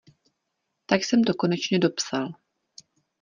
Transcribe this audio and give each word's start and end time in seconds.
Tak 0.85 1.05
jsem 1.05 1.23
to 1.23 1.33
konečně 1.33 1.79
dopsal. 1.79 2.29